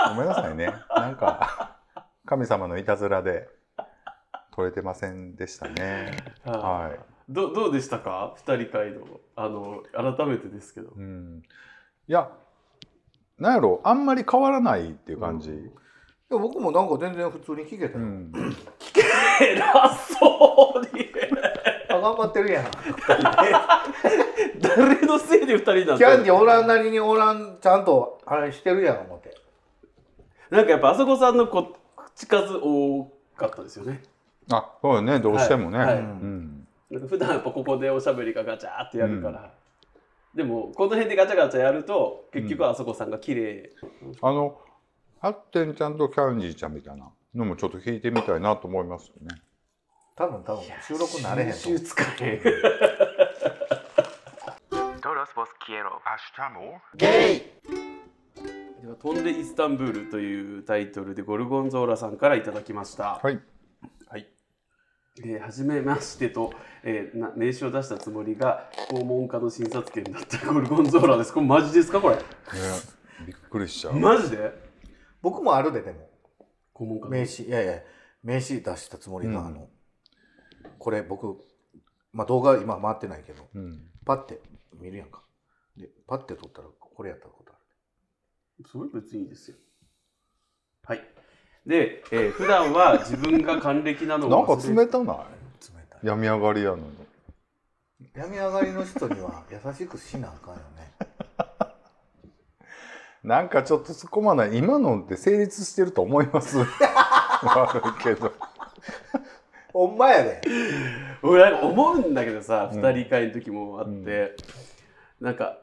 [0.08, 0.74] ごめんなさいね。
[0.96, 1.76] なんか
[2.26, 3.50] 神様のいたずらで
[4.56, 6.16] 取れてませんでしたね。
[6.46, 7.00] はいはい
[7.32, 9.20] どどうでしたか？2人会の。
[9.36, 10.90] あの改めてですけど。
[10.96, 11.42] うん、
[12.08, 12.30] いや
[13.40, 15.50] なんやろあんまり変わらないっていう感じ。
[15.50, 18.32] でも僕もなんか全然普通に聞けたよ、うん。
[19.42, 21.08] 偉そうに。
[21.90, 22.66] あ頑張ってるやん。
[24.60, 29.36] 誰のせいで2人になっキャンディおらんなりにおらんちゃんとあれしてるやん思って。
[30.50, 31.76] なんかやっぱあそこさんのこ
[32.16, 34.04] 口数多かったですよね。
[34.52, 35.20] あそうよね。
[35.20, 35.78] どうしてもね。
[35.80, 35.98] はいはい。
[35.98, 36.61] うん
[36.92, 39.54] なんか普段やっぱここでおしゃべりがガチャーってやるから、
[40.36, 43.72] でもこの辺でガチャガチャやると結局あそこさんが綺麗、
[44.22, 44.60] あの
[45.20, 49.42] ハッテンちゃんとキャンディーちゃんみたいなのもちょっと聞いてみたいなと思いますよね。
[50.16, 52.42] 多分多分収録になれへんと思う収集つかへん
[55.02, 56.00] Todos vos quiero.
[56.04, 56.80] Hasta more.
[56.96, 57.42] ゲイ
[58.82, 63.14] では「飛んでイスタンブール」というタイトルでゴルゴンゾーラさんからいただきました。
[63.14, 63.24] はい。
[63.24, 63.40] はい。
[65.20, 71.34] えー、初めましてと、えーな名刺を出したつもりが訪問家の診察券だった ゴルゴンゾーラです。
[71.34, 72.00] これマジですか？
[72.00, 72.16] これ。
[72.16, 72.22] ね、
[73.28, 73.96] びっくりしちゃう。
[74.00, 74.52] マジで？
[75.22, 76.10] 僕もあるででも
[76.74, 77.84] 訪問家の名刺いやいや
[78.24, 79.70] 名刺出したつもりが、うんあの
[80.80, 81.44] これ僕、
[82.12, 83.92] まあ、動画今回ってないけどうん。
[84.06, 84.42] パッて
[84.74, 85.24] 見るやんか
[85.78, 87.56] でパッて撮ったらこれやったことあ
[88.60, 89.58] るそれ別にいいですよ。
[90.84, 91.08] はい。
[91.66, 95.18] で、えー普段は自分が還暦なのなんか冷たない？
[95.18, 95.24] 冷
[95.90, 96.84] たい病み上がりやのに。
[98.16, 100.92] 病み上がりの人には優しくしなあかんよね
[103.24, 104.58] なんかちょっと突っ込まない。
[104.58, 106.58] 今のって成立してると思います。
[107.44, 108.34] 悪いけど。
[109.72, 110.42] ほんまやで
[111.22, 114.36] 俺なんか思うんだけどさ、うん二人会の時もあって、
[115.22, 115.60] なんか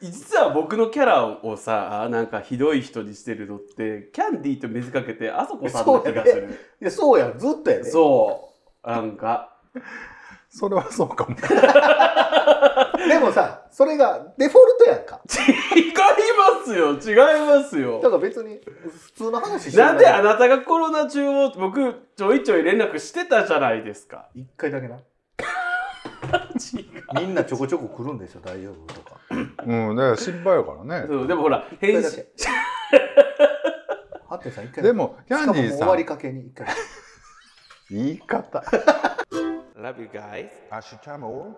[0.00, 6.58] 実は僕のキャラをさなんかひどい人にしてるのってキャンディーと見せかけてあそこさんな気がする。
[6.80, 7.84] いやそうやずっとやで。
[7.84, 8.90] そう。
[8.90, 9.56] なんか。
[10.48, 11.36] それはそうかも。
[13.08, 15.20] でもさそれがデフォルトやんか。
[15.76, 16.92] 違いますよ。
[16.94, 18.00] 違いますよ。
[18.02, 18.58] だから別に
[19.06, 24.28] 普通の話してるなんであなたがコロナ中を僕ちょいちょい連絡してたじゃないですか。
[24.34, 24.98] 一回だけな
[27.14, 29.20] みんなちょこちょこ来るんですよ大丈夫とか。
[29.30, 31.06] うんだから心配やからね。
[31.08, 32.02] そうでもほら一返信。
[32.02, 32.26] 回だけ
[34.28, 35.88] ハッテンさん一回でもキャンディーさん。
[35.88, 36.66] わりかけに一回。
[37.90, 38.62] 言い方。
[39.80, 40.50] Love you guys.
[40.70, 41.56] 明日も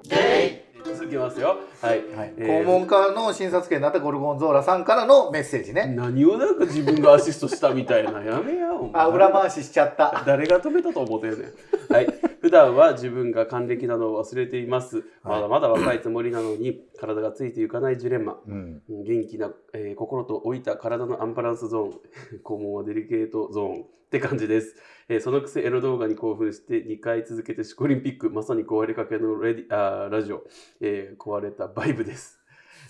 [0.84, 1.56] 続きますよ。
[1.80, 2.34] はい、はい。
[2.38, 2.62] えー。
[2.62, 5.86] 肛門科の診察券になったゴルゴンゾーラさんからのメッセージね。
[5.86, 8.22] 何をなんか自分がアシストしたみたいな。
[8.22, 10.22] やめやお前あ裏回ししちゃった。
[10.24, 11.92] 誰が止めたと思ってんねん。
[11.92, 12.06] はい。
[12.42, 15.04] 普段は自分が還暦なのを忘れています。
[15.22, 18.40] まだまだ若いつもりなのに、体がついていかないジレンマ。
[18.44, 22.00] うん元気な、えー心と老いた体のアンバランスゾーン。
[22.42, 24.74] 肛門はデリケートゾーンって感じです。
[25.08, 30.42] えーそのくせエロ動画に興奮して2回続けてシコリンピック、まさに壊れかけのレディあーラジオ、
[30.80, 32.40] えー壊れたバイブです。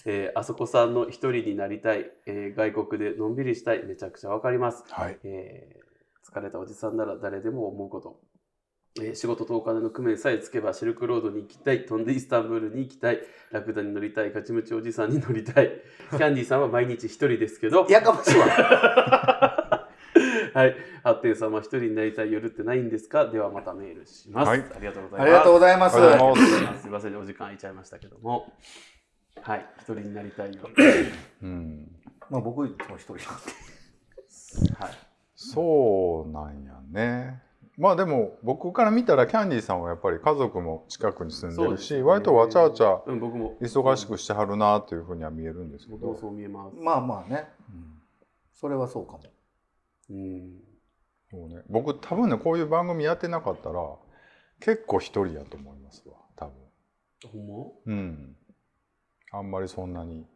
[0.07, 4.83] えーあそこさんの一人になりたい、えー外国でのんびりしたい、めちゃくちゃわかります。
[4.89, 5.83] はいえー
[6.25, 8.19] 疲れたおじさんなら誰でも思うこと、
[9.01, 11.87] えー仕事とお金の工面さえつけばシルクロードに行きたい。
[11.87, 13.21] 飛んでイスタンブールに行きたい。
[13.51, 14.33] ラクダに乗りたい。
[14.33, 15.71] ガチムチおじさんに乗りたい。
[16.11, 17.87] キャンディーさんは毎日一人ですけど。
[17.89, 18.47] やかましいわ。
[20.55, 20.77] はい。
[21.03, 23.27] ハッテンさんは一人になりたい夜ってないんですか？
[23.31, 24.61] ではまたメールします、はい。
[24.61, 25.23] ありがとうございます。
[25.23, 25.97] ありがとうございます。
[25.97, 26.87] すはいす。
[26.87, 27.17] いません。
[27.17, 28.53] お時間空いちゃいましたけども。
[29.41, 29.67] はい。
[29.79, 30.71] 一人になりたい夜。
[31.43, 31.89] うん。
[32.29, 34.75] まあ僕いつも一人なんで。
[34.79, 34.93] はい。
[35.35, 37.43] そうなんやね
[37.79, 42.03] まあでも僕から見たらキャンディーさんはやっぱり家族も近くに住んでるし、ね。
[42.03, 43.57] 割とわちゃわちゃうん僕も。
[43.61, 46.17] 忙しくしてはるなというふうには見えるんですけど。
[46.17, 46.77] そう見えます。
[46.77, 47.49] まあまあね。
[47.71, 48.03] うん。
[48.53, 49.21] それはそうかも。
[50.11, 50.61] うん。
[51.31, 53.81] そうね、僕多分ねこういう番組やってなかったら
[54.61, 56.55] 結構一人やと思いますわ多分。
[57.33, 57.73] ほんま？
[57.87, 58.37] うん。
[59.33, 60.27] あんまりそんなに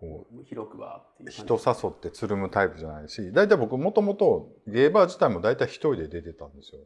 [0.00, 6.80] こう広くはっていう感じ人誘ってつるむタイプじゃないし大体僕もともとゲーバー自体も大体一人で出てたんですよ、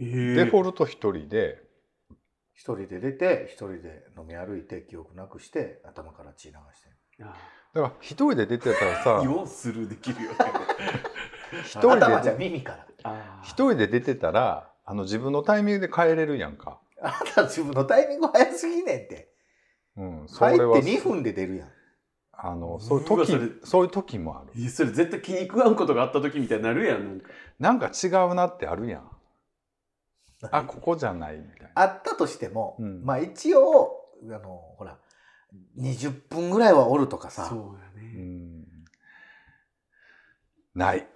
[0.00, 0.04] え。
[0.04, 1.62] ーデフォルト一人で。
[2.54, 6.88] 一人で出て一人で飲み歩いて記憶なくして頭から血流して。
[7.22, 7.34] あ
[7.72, 10.36] だから一人で出てたらさ 要するできるよね。
[11.64, 12.86] 一人頭じゃで耳から。
[13.04, 19.32] あ一人で出てたらあの自分のタイミングで帰れるやんか、あなた自分のタイミング早すぎねんって。
[19.96, 21.68] うん、そ入ってれは2分で出るやん
[22.40, 24.70] あのそういう時そういう時もある。
[24.70, 27.28] それ絶対気に食わんことがあった時みたいになるやんなんか。
[27.58, 29.10] なんか違うなってあるやん。
[30.52, 31.70] あここじゃないみたいな。
[31.74, 33.04] あったとしても、うん。
[33.04, 33.90] まあ一応
[34.22, 34.98] あのほら
[35.80, 37.46] 20分ぐらいはおるとかさ。
[37.46, 38.64] そうやうねん。
[40.76, 41.08] ない。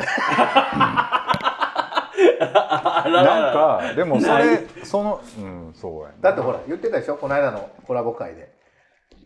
[2.44, 3.52] あららなん
[3.88, 6.16] かでもそれそのうんそうやね。
[6.20, 7.16] だってほら言ってたでしょ？
[7.16, 8.60] この間のコラボ会で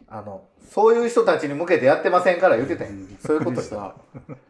[0.09, 3.17] あのそういう人たちに向けてやってませんから言ってたやん。
[3.19, 3.95] そういうことでさ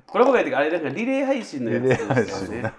[0.07, 2.73] これ僕が言ってあれなんかリレー配信のやつですよね。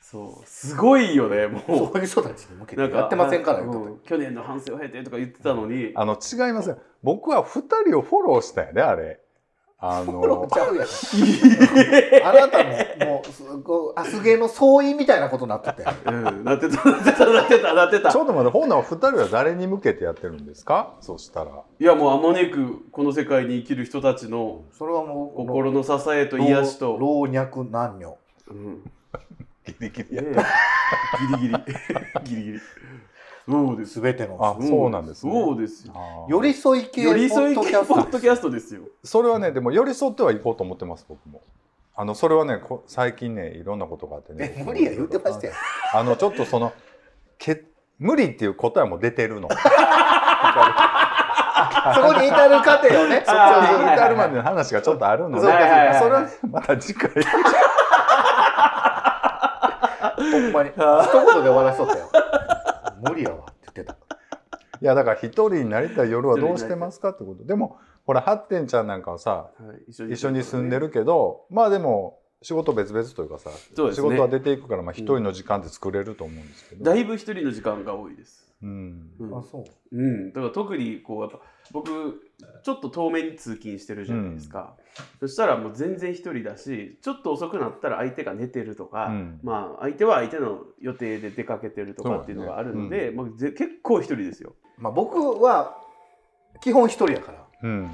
[0.00, 0.46] そう。
[0.46, 5.92] すごいよねもそういう人たちに向けうなんかてやってませんから言ってうん去年の反省を経てとか言ってたのに。
[5.94, 6.78] あの違いますよ。
[7.02, 9.20] 僕は2人をフォローしたよねあれ
[9.86, 10.48] あの
[12.24, 12.70] あなたも
[13.06, 15.84] もうすごいアスゲーの総意みたいなことになってて。
[16.06, 18.10] うんなってたなってたなってたなってた。
[18.10, 20.94] ちょっと待ってほんなら2人は誰に向けてやってるんですか？
[21.00, 21.50] そしたら。
[21.78, 28.16] いやもうあまねくこの世界に生きる人たちのそれはもう心の支えと癒しと、老老若男女。
[28.48, 28.82] うん。
[29.66, 30.44] ギリギリねやえ。
[31.28, 31.54] ギリギリ。
[32.24, 32.60] ギリギリ
[33.46, 35.32] そうです全てのあそうなんですね。
[35.32, 35.94] そうですよ。
[36.28, 38.82] 寄り添い系寄り添いポッド系キャストポッドキャストですよ。
[39.02, 41.42] それはねでも寄り添ってはいこうと思ってます僕も。
[41.94, 44.54] あのそれはねこ最近ねいろんなことがあってね。
[44.58, 45.52] え無理や言ってましたよ。
[45.92, 46.72] あのちょっとその
[47.38, 47.64] け
[47.98, 49.48] 無理っていう答えも出てるの。
[49.50, 49.62] そ こ
[51.94, 53.16] そこに至る過程をね。
[53.20, 55.52] にあー至るまでの話がちょっとあるのでそれ
[56.10, 57.10] はねまた次回。
[60.16, 60.70] ほんまに。
[60.70, 62.08] 一言で終わらしとったよ
[63.08, 63.96] 無理やわって言ってたい
[64.86, 67.44] やだから一人になりたい夜はどうしてますかってこと。
[67.44, 73.56] でもほらハッテンちゃんなんかはさはい一緒一緒に住んでるけどまあでも仕事別々というかさね。
[73.94, 78.46] 仕事は出ていくからまあ一人の時間って作れると思うんですけど、だいぶ一人の時間が多いです。
[78.62, 79.10] うん。
[79.18, 79.38] うん。
[79.38, 79.96] あそう。
[79.96, 81.40] うん、だから特にこうやっぱ
[81.72, 82.20] 僕
[82.62, 84.76] ちょっと遠目に通勤してるじゃないですか、
[85.18, 89.40] そしたらもう全然一人だしちょっと遅くなったら相手が寝てるとか、うん。
[89.42, 94.54] まあ相手は相手の予定で出かけてるとかっていうのがあるので、まあ、ぜ結構一人ですよ。
[94.78, 95.76] まあ僕は
[96.60, 97.46] 基本一人やから。
[97.62, 97.90] うん。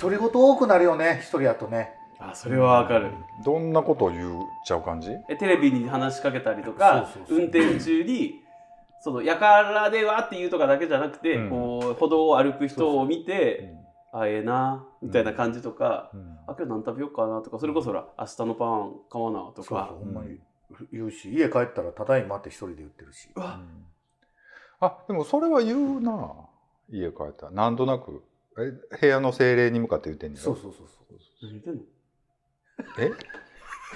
[0.00, 1.92] 独り言多くなるよね一人やとね。
[2.18, 3.10] あそれはわかる。
[3.44, 5.10] どんなことを言っちゃう感じ？
[5.28, 7.38] えテレビに話しかけたりとかそうそうそう。
[7.40, 8.40] 運転中に
[9.00, 11.50] そのやからでわって言うとかだけじゃなくて、うん。
[11.50, 13.85] こう歩道を歩く人を見うて、ん
[14.18, 16.20] あええなみたいな感じとか、うん。
[16.46, 19.88] あ今日何食べようかなとかそれこそほら明日のパン買わなとそうか。
[19.90, 20.38] そうほんまに
[20.92, 23.28] 言うし家帰ったらただいまって一人で言ってるし。
[23.34, 23.60] うわ。
[24.80, 26.32] あでもそれは言うな。
[26.90, 27.52] 家帰ったら。
[27.52, 28.22] なんとなく。
[28.58, 31.18] え部屋の精霊に向かって言ってんねんそうそうそうそう。
[31.42, 31.80] 何言ってんの？
[32.98, 33.12] え？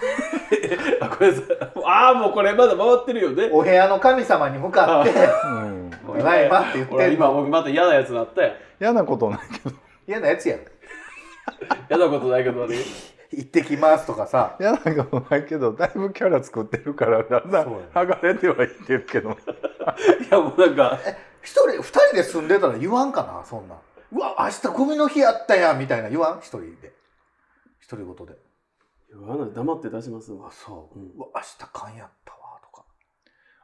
[1.01, 1.43] あこれさ
[1.85, 3.51] ああもうこれまだ回ってるよね。
[3.53, 5.11] お部屋の神様に向かって。
[5.11, 5.15] う
[5.67, 9.77] ん「ただいま」って言って今僕また嫌なやつなったやん嫌なことないけど
[10.11, 10.61] 嫌なやつやん。
[11.89, 12.79] 嫌なことないけどね。
[13.31, 14.57] 行ってきますとかさ。
[14.59, 19.31] 嫌なことないけどだいぶキャラ作ってるからだんだん剥がれてはいってるけど。
[19.31, 19.35] い
[20.29, 20.99] やもうなんか。
[21.43, 23.77] 一人二人で住んでたら言わんかなそんな。
[23.77, 23.79] ん
[24.13, 26.39] うわ明日ゴミの日やったやんみたいな言わん？
[26.41, 26.93] 一人で。
[27.89, 28.35] 独り言で。
[29.13, 29.53] 言わない。
[29.55, 30.49] 黙って出しますわ。
[30.49, 31.07] あそう、うん。
[31.17, 32.85] うわ明日勘やったわとか。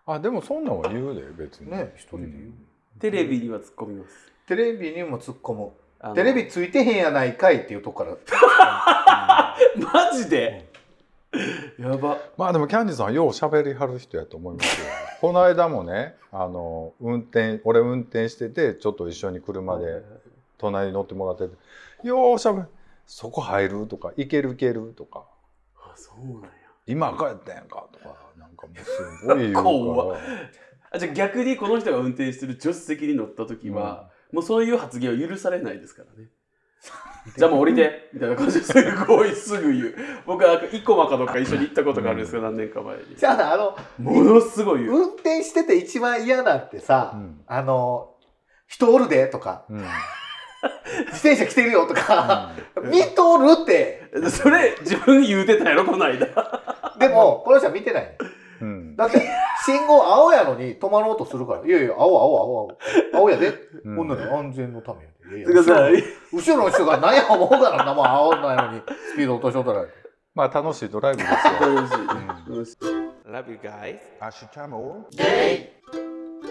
[0.06, 1.72] あでもそんなんは言うで別に。
[1.72, 2.52] ね一人で言う、
[3.00, 4.32] テレビには突っ込みます。
[4.46, 5.72] テレビにも突っ込む
[6.14, 8.16] テレビついてへんやないかいっていうとこから。
[9.92, 10.66] マジで？
[11.79, 12.19] やば。
[12.37, 14.87] まあでもキャンディーさんはよう喋りはる人やと思いますよ。
[15.21, 20.03] この間もねあの運転俺運転しててちょっと一緒に車で
[20.59, 21.55] 隣に乗ってもらってて
[22.07, 22.62] 「ようしゃべ
[23.07, 25.25] そこ入る?」とか「行ける行ける?」とか。
[25.79, 26.49] あそうなんや
[26.87, 30.21] 「今帰ったやんか」とかなんかもうすごい言うか 怖ら
[30.92, 36.29] あじゃあ逆にこの人が運転してる助手席に乗った時は、もうそういう発言は許されないですからね。
[37.37, 38.73] じゃあもう降りてみたいな感じです
[39.07, 39.95] ごいすぐ言う。
[40.27, 43.17] 僕は生駒かどっか一緒に行ったことがあるんですけど、何年か前に。
[43.17, 47.41] じゃああのものすごい言う、運転してて一番嫌なんってさ、うん。
[47.47, 48.15] あの
[48.69, 49.79] 人おるでとかうん。
[49.79, 52.53] 自転車来てるよとか、
[52.85, 54.11] 見とるって。
[54.31, 56.27] それ自分言うてたやろこの間。
[56.99, 58.17] でもこの人は見てない
[58.96, 59.22] だって
[59.64, 61.66] 信号青やのに止まろうとするから。
[61.66, 62.78] いやいや青青青青。
[63.14, 63.54] 青やで、
[63.85, 64.09] うん。
[64.09, 65.38] なら安全のためやで。
[65.38, 65.50] いや
[65.90, 68.82] いや後ろの人が何や思うからなもう青ないのに
[69.12, 69.85] スピード落としとったら
[70.35, 71.37] まあ楽しいドライブですよ。
[72.56, 72.76] 楽しい。
[73.28, 73.98] Love you guys.
[74.20, 75.06] アシュチャム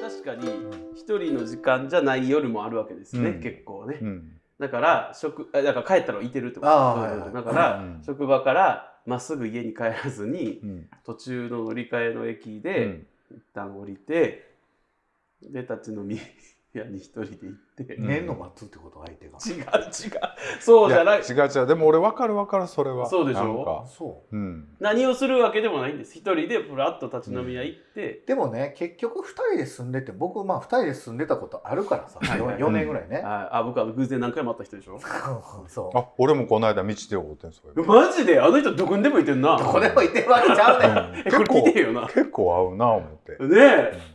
[0.02, 0.50] 確かに
[0.94, 3.42] 一人の時間じゃない夜もあるわけですね、うん。
[3.42, 4.32] 結構ね、うん。
[4.60, 6.68] だから職あだから帰ったらいてるってこと。
[7.34, 8.04] だから、うん。
[8.06, 10.90] 職場からまっすぐ家に帰らずにうん。
[11.06, 13.08] 途中の乗り換えの駅うで、ん。
[13.32, 14.56] 一旦降りて
[15.42, 16.20] で立ち飲み
[16.80, 19.38] 屋に一人で行って、うの待つってこと相手が。
[19.46, 19.92] 違う違う。
[20.60, 21.22] そうじゃない。
[21.22, 21.68] いや違う違う。
[21.68, 23.08] でも俺分かる分かるそれは。
[23.10, 23.44] そうでしょ？
[23.44, 23.86] なんか。
[23.88, 24.38] そう。
[24.38, 24.68] ん。
[24.80, 26.18] 何をするわけでもないんです。
[26.18, 32.58] 一人でふらっと立ち飲み屋行って、うでもね結局2人で住んでて僕まあ2人で住んでたことあるからさはいはい。
[32.58, 35.00] 4, 年ぐらいね、ああ僕は偶然何回も会った人でしょ？
[35.68, 35.98] そう。
[35.98, 38.40] あ俺もこの間道で会うてんそれマジで？
[38.40, 39.58] あの人どこにでもいてんな。
[39.58, 40.82] どこでもいてるわけちゃう
[41.14, 41.24] ねん。
[41.26, 42.02] えこれ聞いてよな。
[42.02, 44.15] ね結構合うな思って、え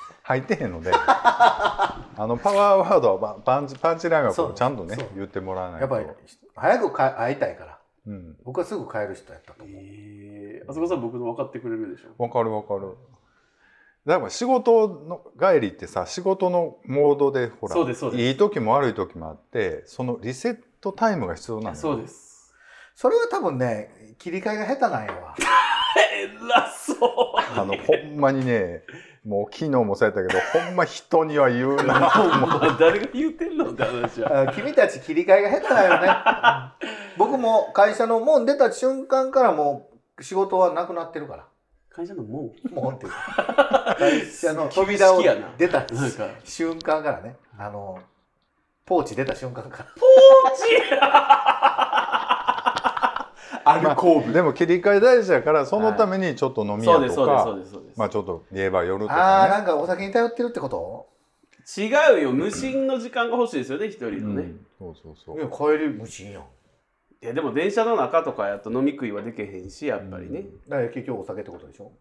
[0.23, 5.95] 入ってへんので あのパワーワードはパンチパンチラインはちゃんとね言ってもらわないと。
[5.95, 6.17] やっぱり
[6.55, 7.79] 早くか会いたいから。
[8.07, 8.37] うん。
[8.43, 12.23] 僕はすぐ帰る人やったと思う、えー、あそこさん僕の分かってくれるでしょ？
[12.23, 12.95] わかるわかる。
[14.05, 17.75] だから仕事の帰りってさ仕事のモードでほら
[18.19, 21.75] いい時も悪い時もあってそのリセットタイムが必要なのよ。
[21.75, 22.53] そうです。
[22.95, 25.35] それは多分ね切り替えが下手なんやわ。
[26.17, 27.09] 偉そう。
[27.59, 28.83] あのほんまにね
[29.25, 32.11] もう昨日もそうやったけどほんま人には言うな。
[32.79, 36.07] 誰が言うてんのって話はあ君たち切り替えが下手だよね。
[37.15, 41.45] う ん僕も会社の門出た瞬間からもう仕事はなくなってるから。
[41.89, 42.51] 会社の門？
[42.71, 43.95] 門っていうか。
[43.99, 45.21] 会社の扉を
[45.57, 45.85] 出た
[46.43, 47.35] 瞬間からね。
[47.59, 47.99] あの
[48.85, 49.85] ポーチ出た瞬間から
[53.65, 61.07] アルコーブ、でも切り替え大事やからそのためにちょっと飲み屋そうですとそうですそうかですそうです、まあちょっと言えば夜とああかなんかお酒に頼ってるってこと？
[61.77, 61.89] 違
[62.19, 64.65] うよ無心の時間が欲しいですよね一人ね、のね、うん。
[64.79, 65.37] そうそうそう。
[65.37, 66.41] いや帰り無心やん。
[66.41, 66.45] い
[67.27, 71.91] やでも電車の中とかやと飲み食いはできへんしやっぱりね、だから結局お酒ってことでしょ？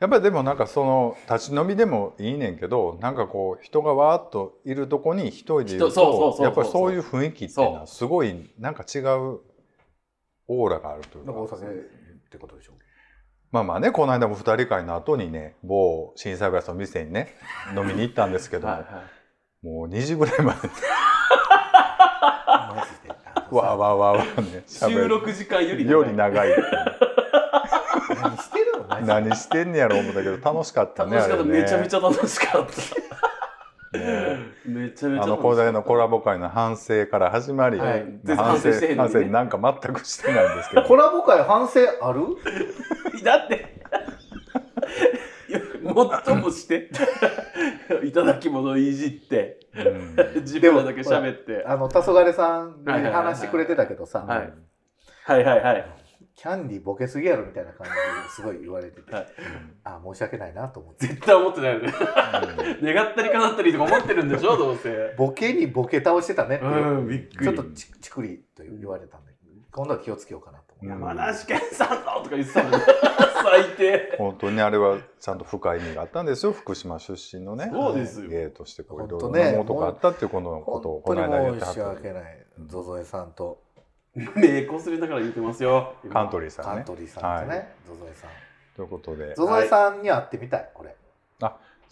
[0.00, 9.38] やっぱりでもなんかその立ち飲みでもいいねんけどなんかこう人がわーっといるとこに一人でいる人そうそうそうそうとやっぱりそういう雰囲気っていうのそはすごいなんか違う
[10.60, 11.32] オーラがあるというか。
[11.32, 11.70] なんかお酒っ
[12.30, 12.72] てことでしょ？
[13.50, 17.34] まあまあねこの間も二人会の後にね某震災ガラスの店にね
[17.76, 18.86] 飲みに行ったんですけども、はいは
[19.62, 19.66] い。
[19.66, 20.74] もう2時ぐらいまでマ
[22.86, 23.14] ジで
[23.50, 26.68] わーわーわーわーね収録時間よりより長いっていう。
[28.22, 29.00] 何してるの？
[29.02, 32.72] 何してんねやろ思ったけど楽しかったね楽しかった、ねめちゃめちゃ楽しかった。
[33.92, 34.38] ね。
[34.64, 35.24] めちゃめちゃ。
[35.24, 38.04] あのこれのコラボ会の反省から始まり、はい。
[38.26, 40.82] 反反省して反省なんか全くしてないんですけど。
[40.84, 42.20] コラボ会反省ある？
[43.24, 43.82] だって。
[45.48, 45.60] いや
[45.92, 46.90] もっともして。
[48.04, 49.60] いただき物いじって。
[49.74, 50.40] うん。
[50.42, 51.64] 自分らだけ喋って。
[51.66, 54.52] あの黄昏さんに話してくれてたけどさ、はい。
[55.24, 56.01] はいはいはい
[56.34, 57.98] キャンディーボケすぎやろみたいな感じで
[58.30, 59.26] すごい言われてて、はい。
[59.84, 61.06] あ申し訳ないなと思って。
[61.06, 61.92] 絶対思ってないよね。
[62.82, 65.14] 願ったり叶ったりとか思ってるんでしょどうせ。
[65.16, 67.44] ボケにボケ倒してたねっていう、うんびっくり。
[67.44, 69.32] ちょっとちちくりと言われたんで。
[69.74, 72.78] 今度は気をつけようかなと思って、山梨県さんのとか言ってたもんね
[73.42, 74.16] 最低。
[74.18, 76.52] 本当にあれはちゃんと深い意味があったんですよ。
[76.52, 77.70] 福島出身のね。
[77.72, 78.28] そうですよ。
[78.28, 82.46] 芸としてこういろいろ本当ねなものがあったっていうこのことをこ本の間言って当に申しはった訳ない。
[82.66, 83.62] ゾゾエさんと
[84.14, 85.94] 目こすりながら言ってますよ。
[86.12, 86.84] カントリーさんね。
[86.84, 87.68] カントリーさんとね、はい。
[87.86, 88.30] ゾゾエさん。
[88.76, 89.34] ということで。
[89.34, 90.94] ゾゾエさんに会ってみたいこれ。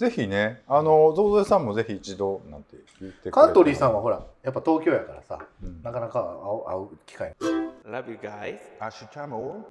[0.01, 5.83] ぜひねあのゾウゾエさんもぜひ一度なんて言ってくれカントリーさんは、はほらやっぱ東京やからさうん。
[5.83, 7.35] なかなか会う会う機会。
[7.87, 8.57] Love you guys.
[8.81, 9.67] アシュチャモ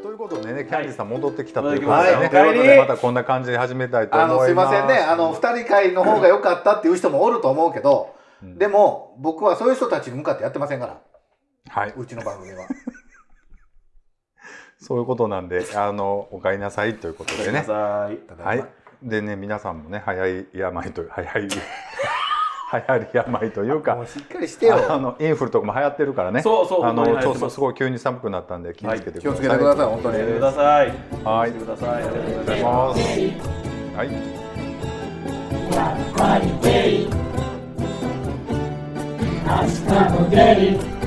[0.00, 2.50] ということでね、キャンディーさん戻ってきたということはいでね、お帰りとい。
[2.50, 4.34] うことでまたこんな感じで始めたいと思います。
[4.34, 4.98] あのすいませんね。
[4.98, 11.00] あの二人会の方が良かったっていう人もおると思うけど、うんでも僕はそういう人たちに向かってやってませんから
[11.70, 12.66] はい、うちの番組は
[14.80, 17.64] そういうことなんで、あのお帰りなさいということでね。
[17.64, 18.64] さいはい。
[19.02, 21.48] でね、皆さんもね、早い病と早い
[22.70, 26.42] 流行り病という もかう、しっかりしてよあのインフルとかも流行ってるからね。
[26.42, 29.22] そうそうあのちょっとすごい急に寒くなったんで気をつけてください。
[29.22, 30.92] 気をつけてください本当にやってください
[31.24, 33.00] はいしてくださいありがとうごお願いしざいます。
[33.96, 34.04] は
[37.24, 37.27] い。
[39.48, 40.97] hasta Hungary.